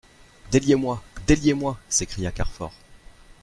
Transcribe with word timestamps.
Déliez-moi! 0.51 0.99
déliez-moi! 1.27 1.77
s'écria 1.87 2.31
Carfor. 2.31 2.73